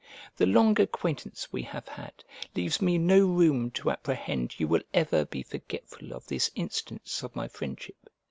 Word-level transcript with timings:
The 0.35 0.47
long 0.47 0.81
acquaintance 0.81 1.53
we 1.53 1.61
have 1.61 1.87
had 1.87 2.23
leaves 2.55 2.81
me 2.81 2.97
no 2.97 3.27
room 3.27 3.69
to 3.77 3.91
apprehend 3.91 4.59
you 4.59 4.67
will 4.67 4.81
ever 4.95 5.25
be 5.25 5.43
forgetful 5.43 6.11
of 6.13 6.25
this 6.25 6.49
instance 6.55 7.21
of 7.21 7.35
my 7.35 7.47
friendship. 7.47 8.09